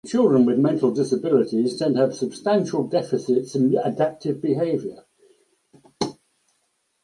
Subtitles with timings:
[0.07, 5.05] Children with mental disabilities tend to have substantial deficits in adaptive behavior.